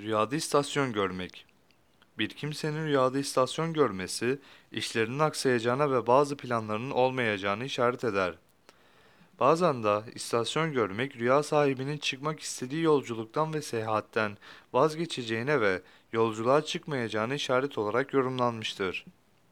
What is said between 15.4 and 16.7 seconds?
ve yolculuğa